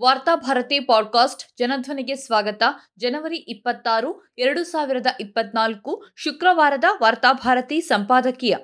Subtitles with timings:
[0.00, 2.62] Varthabharati podcast ಜನಧ್ವನಿಗೆ ಸ್ವಾಗತ.
[2.98, 8.56] ಜನವರಿ ಇಪ್ಪತ್ತಾರು, ಎರಡು ಸಾವಿರದ ಇಪ್ಪತ್ನಾಲ್ಕು, ಶುಕ್ರವಾರದ ವಾರ್ತಾಭಾರತಿ ಸಂಪಾದಕೀಯ.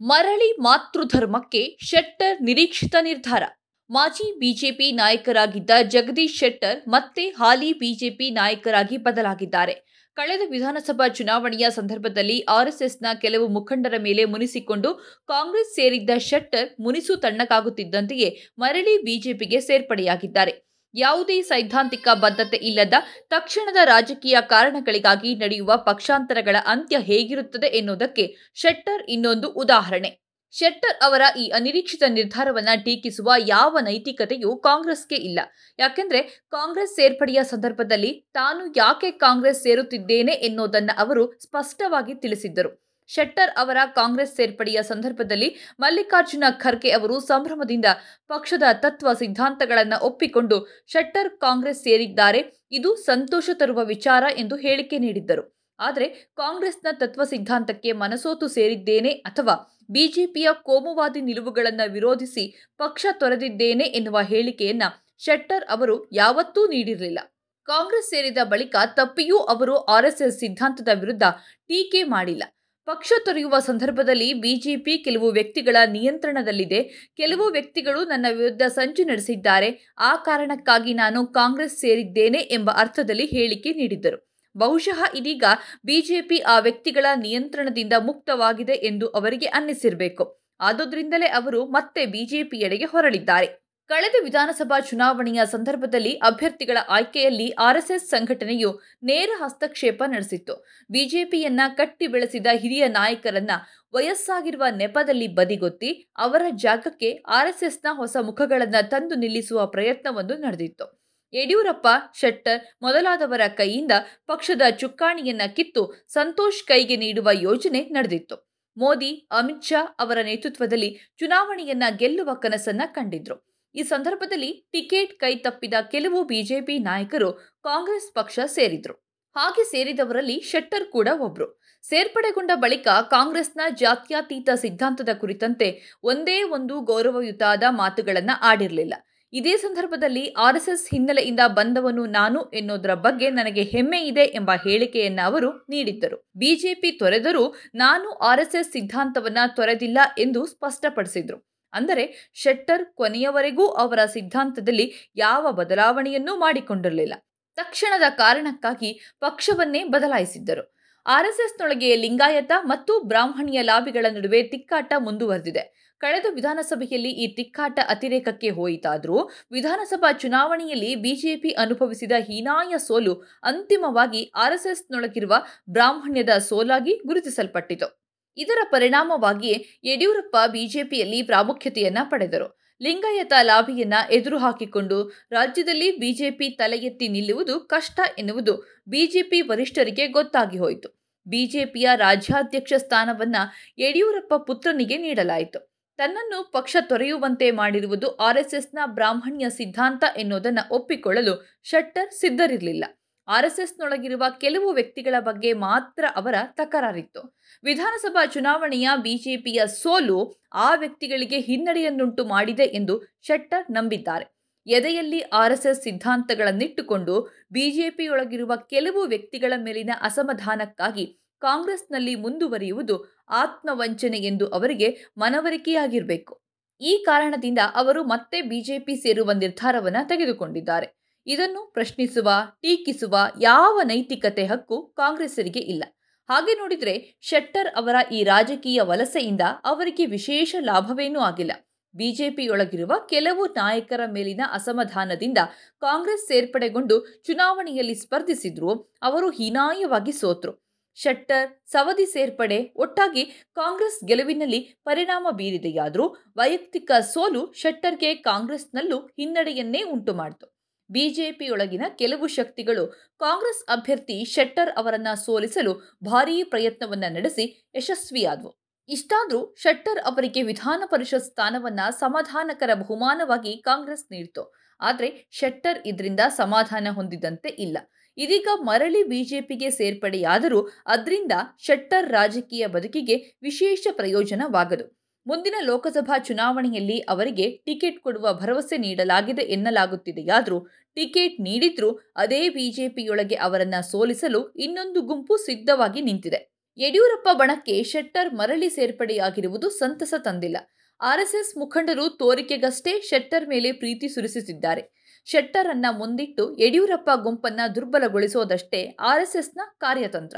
[0.00, 3.42] ಮರಳಿ ಮಾತೃಧರ್ಮಕ್ಕೆ ಶೆಟ್ಟರ್ ನಿರೀಕ್ಷಿತ ನಿರ್ಧಾರ.
[3.90, 9.74] ಮಾಜಿ ಬಿಜೆಪಿ ನಾಯಕರಾಗಿದ್ದ ಜಗದೀಶ್ ಶೆಟ್ಟರ್ ಮತ್ತೆ ಹಾಲಿ ಬಿಜೆಪಿ ನಾಯಕರಾಗಿ ಬದಲಾಗಿದ್ದಾರೆ.
[10.14, 14.94] ಕಳೆದ ವಿಧಾನಸಭಾ ಚುನಾವಣೆಯ ಸಂದರ್ಭದಲ್ಲಿ ಆರ್ಎಸ್ಎಸ್ನ ಕೆಲವು ಮುಖಂಡರ ಮೇಲೆ ಮುನಿಸಿಕೊಂಡು
[15.28, 20.71] ಕಾಂಗ್ರೆಸ್ ಸೇರಿದ್ದ ಶೆಟ್ಟರ್ ಮುನಿಸು ತಣ್ಣಗಾಗುತ್ತಿದ್ದಂತೆಯೇ ಮರಳಿ ಬಿಜೆಪಿಗೆ ಸೇರ್ಪಡೆಯಾಗಿದ್ದಾರೆ.
[20.94, 22.94] ಯಾವುದೇ ಸೈದ್ಧಾಂತಿಕ ಬದ್ಧತೆ ಇಲ್ಲದ
[23.30, 30.10] ತಕ್ಷಣದ ರಾಜಕೀಯ ಕಾರಣಗಳಿಗಾಗಿ ನಡೆಯುವ ಪಕ್ಷಾಂತರಗಳ ಅಂತ್ಯ ಹೇಗಿರುತ್ತದೆ ಎನ್ನುವುದಕ್ಕೆ ಶೆಟ್ಟರ್ ಇನ್ನೊಂದು ಉದಾಹರಣೆ.
[30.50, 35.40] ಶೆಟ್ಟರ್ ಅವರ ಈ ಅನಿರೀಕ್ಷಿತ ನಿರ್ಧಾರವನ್ನ ಟೀಕಿಸುವ ಯಾವ ನೈತಿಕತೆಯೂ ಕಾಂಗ್ರೆಸ್ಗೆ ಇಲ್ಲ.
[35.78, 42.91] ಯಾಕೆಂದ್ರೆ ಕಾಂಗ್ರೆಸ್ ಸೇರ್ಪಡೆಯ ಸಂದರ್ಭದಲ್ಲಿ ತಾನು ಯಾಕೆ ಕಾಂಗ್ರೆಸ್ ಸೇರುತ್ತಿದ್ದೇನೆ ಎನ್ನುವುದನ್ನು ಅವರು ಸ್ಪಷ್ಟವಾಗಿ ತಿಳಿಸಿದ್ದರು.
[43.14, 45.48] ಶೆಟ್ಟರ್ ಅವರ ಕಾಂಗ್ರೆಸ್ ಸೇರ್ಪಡೆಯ ಸಂದರ್ಭದಲ್ಲಿ
[45.80, 47.88] ಮಲ್ಲಿಕಾರ್ಜುನ ಖರ್ಗೆ ಅವರು ಸಂಭ್ರಮದಿಂದ
[48.30, 52.40] ಪಕ್ಷದ ತತ್ವ ಸಿದ್ಧಾಂತಗಳನ್ನು ಒಪ್ಪಿಕೊಂಡು ಶೆಟ್ಟರ್ ಕಾಂಗ್ರೆಸ್ ಸೇರಿದ್ದಾರೆ,
[52.72, 55.44] ಇದು ಸಂತೋಷ ತರುವ ವಿಚಾರ ಎಂದು ಹೇಳಿಕೆ ನೀಡಿದ್ದರು.
[55.78, 59.54] ಆದರೆ ಕಾಂಗ್ರೆಸ್ನ ತತ್ವ ಸಿದ್ಧಾಂತಕ್ಕೆ ಮನಸೋತು ಸೇರಿದ್ದೇನೆ ಅಥವಾ
[59.90, 62.44] ಬಿಜೆಪಿಯ ಕೋಮುವಾದಿ ನಿಲುವುಗಳನ್ನು ವಿರೋಧಿಸಿ
[62.78, 64.84] ಪಕ್ಷ ತೊರೆದಿದ್ದೇನೆ ಎನ್ನುವ ಹೇಳಿಕೆಯನ್ನ
[65.22, 67.20] ಶೆಟ್ಟರ್ ಅವರು ಯಾವತ್ತೂ ನೀಡಿರಲಿಲ್ಲ.
[67.68, 71.24] ಕಾಂಗ್ರೆಸ್ ಸೇರಿದ ಬಳಿಕ ತಪ್ಪಿಯೂ ಅವರು ಆರ್ಎಸ್ಎಸ್ ಸಿದ್ಧಾಂತದ ವಿರುದ್ಧ
[71.70, 72.44] ಟೀಕೆ ಮಾಡಿಲ್ಲ.
[72.86, 77.10] ಪಕ್ಷ ತೊರೆಯುವ ಸಂದರ್ಭದಲ್ಲಿ ಬಿಜೆಪಿ ಕೆಲವು ವ್ಯಕ್ತಿಗಳ ನಿಯಂತ್ರಣದಲ್ಲಿದೆ.
[77.16, 79.94] ಕೆಲವು ವ್ಯಕ್ತಿಗಳು ನನ್ನ ವಿರುದ್ಧ ಸಂಚು ನಡೆಸಿದ್ದಾರೆ.
[79.98, 84.18] ಆ ಕಾರಣಕ್ಕಾಗಿ ನಾನು ಕಾಂಗ್ರೆಸ್ ಸೇರಿದ್ದೇನೆ ಎಂಬ ಅರ್ಥದಲ್ಲಿ ಹೇಳಿಕೆ ನೀಡಿದ್ದರು.
[84.56, 85.44] ಬಹುಶಃ ಇದೀಗ
[85.84, 90.42] ಬಿಜೆಪಿ ಆ ವ್ಯಕ್ತಿಗಳ ನಿಯಂತ್ರಣದಿಂದ ಮುಕ್ತವಾಗಿದೆ ಎಂದು ಅವರಿಗೆ ಅನ್ನಿಸಿರಬೇಕು.
[90.60, 93.61] ಆದುದರಿಂದಲೇ ಅವರು ಮತ್ತೆ ಬಿಜೆಪಿಯೆಡೆಗೆ ಹೊರಳಿದ್ದಾರೆ.
[93.88, 100.66] ಕಳೆದ ವಿಧಾನಸಭಾ ಚುನಾವಣೆಯ ಸಂದರ್ಭದಲ್ಲಿ ಅಭ್ಯರ್ಥಿಗಳ ಆಯ್ಕೆಯಲ್ಲಿ ಆರ್ಎಸ್ಎಸ್ ಸಂಘಟನೆಯು ನೇರ ಹಸ್ತಕ್ಷೇಪ ನಡೆಸಿತ್ತು.
[100.90, 103.50] ಬಿಜೆಪಿಯನ್ನ ಕಟ್ಟಿ ಬೆಳೆಸಿದ ಹಿರಿಯ ನಾಯಕರನ್ನ
[103.94, 111.02] ವಯಸ್ಸಾಗಿರುವ ನೆಪದಲ್ಲಿ ಬದಿಗೊತ್ತಿ ಅವರ ಜಾಗಕ್ಕೆ ಆರ್ಎಸ್ಎಸ್ನ ಹೊಸ ಮುಖಗಳನ್ನು ತಂದು ನಿಲ್ಲಿಸುವ ಪ್ರಯತ್ನವೊಂದು ನಡೆದಿತ್ತು.
[111.34, 113.92] ಯಡಿಯೂರಪ್ಪ ಶೆಟ್ಟರ್ ಮೊದಲಾದವರ ಕೈಯಿಂದ
[114.26, 118.52] ಪಕ್ಷದ ಚುಕ್ಕಾಣಿಯನ್ನ ಕಿತ್ತು ಸಂತೋಷ್ ಕೈಗೆ ನೀಡುವ ಯೋಜನೆ ನಡೆದಿತ್ತು.
[118.76, 123.51] ಮೋದಿ, ಅಮಿತ್ ಶಾ ಅವರ ನೇತೃತ್ವದಲ್ಲಿ ಚುನಾವಣೆಯನ್ನ ಗೆಲ್ಲುವ ಕನಸನ್ನ ಕಂಡಿದ್ರು.
[123.74, 128.94] ಈ ಸಂದರ್ಭದಲ್ಲಿ ಟಿಕೆಟ್ ಕೈ ತಪ್ಪಿದ ಕೆಲವು ಬಿಜೆಪಿ ನಾಯಕರು ಕಾಂಗ್ರೆಸ್ ಪಕ್ಷ ಸೇರಿದ್ರು.
[129.36, 131.62] ಹಾಗೆ ಸೇರಿದವರಲ್ಲಿ ಶೆಟ್ಟರ್ ಕೂಡ ಒಬ್ರು.
[131.82, 138.94] ಸೇರ್ಪಡೆಗೊಂಡ ಬಳಿಕ ಕಾಂಗ್ರೆಸ್ನ ಜಾತ್ಯತೀತ ಸಿದ್ಧಾಂತದ ಕುರಿತಂತೆ ಒಂದೇ ಒಂದು ಗೌರವಯುತಾದ ಮಾತುಗಳನ್ನು ಆಡಿರಲಿಲ್ಲ.
[139.32, 146.30] ಇದೇ ಸಂದರ್ಭದಲ್ಲಿ ಆರ್ಎಸ್ಎಸ್ ಹಿನ್ನೆಲೆಯಿಂದ ಬಂದವನು ನಾನು ಎನ್ನುವುದರ ಬಗ್ಗೆ ನನಗೆ ಹೆಮ್ಮೆ ಇದೆ ಎಂಬ ಹೇಳಿಕೆಯನ್ನ ಅವರು ನೀಡಿದ್ದರು.
[146.36, 151.51] ಬಿಜೆಪಿ ತೊರೆದರೂ ನಾನು ಆರ್ಎಸ್ಎಸ್ ಸಿದ್ಧಾಂತವನ್ನ ತೊರೆದಿಲ್ಲ ಎಂದು ಸ್ಪಷ್ಟಪಡಿಸಿದ್ರು.
[151.72, 157.14] ಅಂದರೆ ಶೆಟ್ಟರ್ ಕೊನೆಯವರೆಗೂ ಅವರ ಸಿದ್ಧಾಂತದಲ್ಲಿ ಯಾವ ಬದಲಾವಣೆಯನ್ನೂ ಮಾಡಿಕೊಂಡಿರಲಿಲ್ಲ.
[157.56, 160.74] ತಕ್ಷಣದ ಕಾರಣಕ್ಕಾಗಿ ಪಕ್ಷವನ್ನೇ ಬದಲಾಯಿಸಿದ್ದರು.
[161.06, 165.92] ಆರ್ಎಸ್ಎಸ್ನೊಳಗೆ ಲಿಂಗಾಯತ ಮತ್ತು ಬ್ರಾಹ್ಮಣಿಯ ಲಾಬಿಗಳ ನಡುವೆ ತಿಕ್ಕಾಟ ಮುಂದುವರೆದಿದೆ.
[166.00, 175.34] ಕಳೆದ ವಿಧಾನಸಭೆಯಲ್ಲಿ ಈ ತಿಕ್ಕಾಟ ಅತಿರೇಕಕ್ಕೆ ಹೋಯಿತಾದರೂ ವಿಧಾನಸಭಾ ಚುನಾವಣೆಯಲ್ಲಿ ಬಿಜೆಪಿ ಅನುಭವಿಸಿದ ಹೀನಾಯ ಸೋಲು ಅಂತಿಮವಾಗಿ ಆರ್ಎಸ್ಎಸ್ನೊಳಗಿರುವ
[175.70, 178.01] ಬ್ರಾಹ್ಮಣ್ಯದ ಸೋಲಾಗಿ ಗುರುತಿಸಲ್ಪಟ್ಟಿತು.
[178.36, 182.62] ಇದರ ಪರಿಣಾಮವಾಗಿ ಯಡಿಯೂರಪ್ಪ ಬಿಜೆಪಿಯಲ್ಲಿ ಪ್ರಾಮುಖ್ಯತೆಯನ್ನ ಪಡೆದರು.
[182.82, 191.02] ಲಿಂಗಾಯತ ಲಾಭಿಯನ್ನ ಎದುರು ಹಾಕಿಕೊಂಡು ರಾಜ್ಯದಲ್ಲಿ ಬಿಜೆಪಿ ತಲೆ ಎತ್ತಿ ನಿಲ್ಲುವುದು ಕಷ್ಟ ಎನ್ನುವುದು ಬಿಜೆಪಿ ವರಿಷ್ಠರಿಗೆ ಗೊತ್ತಾಗಿ ಹೋಯಿತು.
[191.26, 193.36] ಬಿಜೆಪಿಯ ರಾಜ್ಯಾಧ್ಯಕ್ಷ ಸ್ಥಾನವನ್ನ
[193.78, 195.72] ಯಡಿಯೂರಪ್ಪ ಪುತ್ರನಿಗೆ ನೀಡಲಾಯಿತು.
[195.96, 202.84] ತನ್ನನ್ನು ಪಕ್ಷ ತೊರೆಯುವಂತೆ ಮಾಡಿರುವುದು ಆರ್ಎಸ್ಎಸ್ನ ಬ್ರಾಹ್ಮಣ್ಯ ಸಿದ್ಧಾಂತ ಎನ್ನುವುದನ್ನು ಒಪ್ಪಿಕೊಳ್ಳಲು ಶೆಟ್ಟರ್ ಸಿದ್ಧರಿರಲಿಲ್ಲ.
[203.28, 207.38] ಆರ್ಎಸ್ಎಸ್ನೊಳಗಿರುವ ಕೆಲವು ವ್ಯಕ್ತಿಗಳ ಬಗ್ಗೆ ಮಾತ್ರ ಅವರ ತಕರಾರಿತ್ತು.
[207.64, 214.34] ವಿಧಾನಸಭಾ ಚುನಾವಣೆಯ ಬಿಜೆಪಿಯ ಸೋಲು ಆ ವ್ಯಕ್ತಿಗಳಿಗೆ ಹಿನ್ನಡೆಯನ್ನುಂಟು ಮಾಡಿದೆ ಎಂದು ಶೆಟ್ಟರ್ ನಂಬಿದ್ದಾರೆ.
[214.66, 217.20] ಎದೆಯಲ್ಲಿ ಆರ್ಎಸ್ಎಸ್ ಸಿದ್ಧಾಂತಗಳನ್ನಿಟ್ಟುಕೊಂಡು
[217.52, 226.42] ಬಿಜೆಪಿಯೊಳಗಿರುವ ಕೆಲವು ವ್ಯಕ್ತಿಗಳ ಮೇಲಿನ ಅಸಮಾಧಾನಕ್ಕಾಗಿ ಕಾಂಗ್ರೆಸ್ನಲ್ಲಿ ಮುಂದುವರಿಯುವುದು ಆತ್ಮವಂಚನೆ ಎಂದು ಅವರಿಗೆ ಮನವರಿಕೆಯಾಗಿರಬೇಕು.
[226.80, 231.01] ಈ ಕಾರಣದಿಂದ ಅವರು ಮತ್ತೆ ಬಿಜೆಪಿ ಸೇರುವ ನಿರ್ಧಾರವನ್ನು ತೆಗೆದುಕೊಂಡಿದ್ದಾರೆ.
[231.26, 232.30] ಇದನ್ನು ಪ್ರಶ್ನಿಸುವ,
[232.62, 235.84] ಟೀಕಿಸುವ ಯಾವ ನೈತಿಕತೆ ಹಕ್ಕು ಕಾಂಗ್ರೆಸ್ಸರಿಗೆ ಇಲ್ಲ.
[236.28, 241.52] ಹಾಗೆ ನೋಡಿದರೆ ಶೆಟ್ಟರ್ ಅವರ ಈ ರಾಜಕೀಯ ವಲಸೆಯಿಂದ ಅವರಿಗೆ ವಿಶೇಷ ಲಾಭವೇನೂ ಆಗಿಲ್ಲ.
[241.94, 245.38] ಬಿಜೆಪಿಯೊಳಗಿರುವ ಕೆಲವು ನಾಯಕರ ಮೇಲಿನ ಅಸಮಾಧಾನದಿಂದ
[245.80, 250.62] ಕಾಂಗ್ರೆಸ್ ಸೇರ್ಪಡೆಗೊಂಡು ಚುನಾವಣೆಯಲ್ಲಿ ಸ್ಪರ್ಧಿಸಿದ್ರು, ಅವರು ಹೀನಾಯವಾಗಿ ಸೋತರು.
[250.94, 253.24] ಶೆಟ್ಟರ್ ಸವದಿ ಸೇರ್ಪಡೆ, ಒಟ್ಟಾಗಿ
[253.54, 260.51] ಕಾಂಗ್ರೆಸ್ ಗೆಲುವಿನಲ್ಲಿ ಪರಿಣಾಮ ಬೀರಿದೆಯಾದರೂ ವೈಯಕ್ತಿಕ ಸೋಲು ಶೆಟ್ಟರ್ಗೆ ಕಾಂಗ್ರೆಸ್ನಲ್ಲೂ ಹಿನ್ನಡೆಯನ್ನೇ ಉಂಟು ಮಾಡಿತು
[260.92, 262.84] ಬಿಜೆಪಿಯೊಳಗಿನ ಕೆಲವು ಶಕ್ತಿಗಳು
[263.20, 265.72] ಕಾಂಗ್ರೆಸ್ ಅಭ್ಯರ್ಥಿ ಶೆಟ್ಟರ್ ಅವರನ್ನ ಸೋಲಿಸಲು
[266.04, 267.44] ಭಾರೀ ಪ್ರಯತ್ನವನ್ನ ನಡೆಸಿ
[267.74, 268.50] ಯಶಸ್ವಿಯಾದವು.
[268.88, 274.44] ಇಷ್ಟಾದರೂ ಶೆಟ್ಟರ್ ಅವರಿಗೆ ವಿಧಾನ ಪರಿಷತ್ ಸ್ಥಾನವನ್ನ ಸಮಾಧಾನಕರ ಬಹುಮಾನವಾಗಿ ಕಾಂಗ್ರೆಸ್ ನೀಡಿತು.
[274.80, 277.76] ಆದರೆ ಶೆಟ್ಟರ್ ಇದರಿಂದ ಸಮಾಧಾನ ಹೊಂದಿದಂತೆ ಇಲ್ಲ.
[278.18, 284.84] ಇದೀಗ ಮರಳಿ ಬಿಜೆಪಿಗೆ ಸೇರ್ಪಡೆಯಾದರೂ ಅದರಿಂದ ಶೆಟ್ಟರ್ ರಾಜಕೀಯ ಬದುಕಿಗೆ ವಿಶೇಷ ಪ್ರಯೋಜನವಾಗದು.
[285.26, 290.58] ಮುಂದಿನ ಲೋಕಸಭಾ ಚುನಾವಣೆಯಲ್ಲಿ ಅವರಿಗೆ ಟಿಕೆಟ್ ಕೊಡುವ ಭರವಸೆ ನೀಡಲಾಗಿದೆ ಎನ್ನಲಾಗುತ್ತಿದೆಯಾದರೂ
[290.94, 296.52] ಟಿಕೆಟ್ ನೀಡಿದ್ರೂ ಅದೇ ಬಿಜೆಪಿಯೊಳಗೆ ಅವರನ್ನ ಸೋಲಿಸಲು ಇನ್ನೊಂದು ಗುಂಪು ಸಿದ್ಧವಾಗಿ ನಿಂತಿದೆ.
[296.78, 300.56] ಯಡಿಯೂರಪ್ಪ ಬಣಕ್ಕೆ ಶೆಟ್ಟರ್ ಮರಳಿ ಸೇರ್ಪಡೆಯಾಗಿರುವುದು ಸಂತಸ ತಂದಿಲ್ಲ.
[301.00, 304.82] ಆರ್ಎಸ್ಎಸ್ ಮುಖಂಡರು ತೋರಿಕೆಗಷ್ಟೇ ಶೆಟ್ಟರ್ ಮೇಲೆ ಪ್ರೀತಿ ಸುರಿಸುತ್ತಿದ್ದಾರೆ.
[305.24, 310.36] ಶೆಟ್ಟರ್ ಅನ್ನ ಮುಂದಿಟ್ಟು ಯಡಿಯೂರಪ್ಪ ಗುಂಪನ್ನ ದುರ್ಬಲಗೊಳಿಸೋದಷ್ಟೇ ಆರ್ಎಸ್ಎಸ್ನ ಕಾರ್ಯತಂತ್ರ.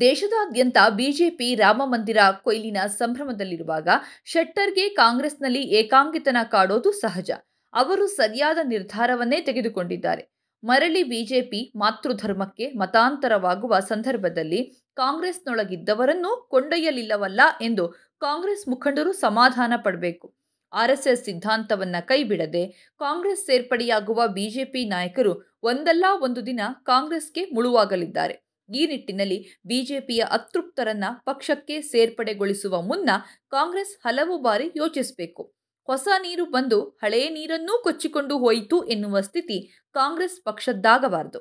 [0.00, 3.88] ದೇಶದಾದ್ಯಂತ ಬಿಜೆಪಿ ರಾಮಮಂದಿರ ಕೊಯ್ಲಿನ ಸಂಭ್ರಮದಲ್ಲಿರುವಾಗ
[4.24, 7.30] ಶೆಟ್ಟರ್ಗೆ ಕಾಂಗ್ರೆಸ್ನಲ್ಲಿ ಏಕಾಂಗಿತನ ಕಾಡೋದು ಸಹಜ.
[7.74, 10.34] ಅವರು ಸರಿಯಾದ ನಿರ್ಧಾರವನ್ನೇ ತೆಗೆದುಕೊಂಡಿದ್ದಾರೆ.
[10.64, 17.88] ಮರಳಿ ಬಿಜೆಪಿ ಮಾತೃಧರ್ಮಕ್ಕೆ ಮತಾಂತರವಾಗುವ ಸಂದರ್ಭದಲ್ಲಿ ಕಾಂಗ್ರೆಸ್ನೊಳಗಿದ್ದವರನ್ನೂ ಕೊಂಡೊಯ್ಯಲಿಲ್ಲವಲ್ಲ ಎಂದು
[18.20, 20.34] ಕಾಂಗ್ರೆಸ್ ಮುಖಂಡರು ಸಮಾಧಾನ ಪಡಬೇಕು.
[20.72, 28.44] ಆರ್ಎಸ್ಎಸ್ ಸಿದ್ಧಾಂತವನ್ನ ಕೈಬಿಡದೆ ಕಾಂಗ್ರೆಸ್ ಸೇರ್ಪಡೆಯಾಗುವ ಬಿಜೆಪಿ ನಾಯಕರು ಒಂದಲ್ಲ ಒಂದು ದಿನ ಕಾಂಗ್ರೆಸ್ಗೆ ಮುಳುವಾಗಲಿದ್ದಾರೆ.
[28.74, 33.10] ಈ ನಿಟ್ಟಿನಲ್ಲಿ ಬಿಜೆಪಿಯ ಅತೃಪ್ತರನ್ನ ಪಕ್ಷಕ್ಕೆ ಸೇರ್ಪಡೆಗೊಳಿಸುವ ಮುನ್ನ
[33.50, 35.53] ಕಾಂಗ್ರೆಸ್ ಹಲವು ಬಾರಿ ಯೋಚಿಸಬೇಕು.
[35.88, 39.58] ಹೊಸ ನೀರು ಬಂದು ಹಳೆಯ ನೀರನ್ನೂ ಕೊಚ್ಚಿಕೊಂಡು ಹೋಯಿತು ಎನ್ನುವ ಸ್ಥಿತಿ
[39.94, 41.40] ಕಾಂಗ್ರೆಸ್ ಪಕ್ಷದ್ದಾಗಬಾರದು.